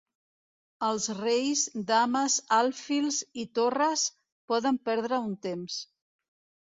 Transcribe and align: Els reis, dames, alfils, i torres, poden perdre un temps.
Els 0.87 1.03
reis, 1.17 1.65
dames, 1.91 2.37
alfils, 2.59 3.21
i 3.43 3.45
torres, 3.59 4.09
poden 4.53 4.81
perdre 4.89 5.21
un 5.29 5.41
temps. 5.49 5.77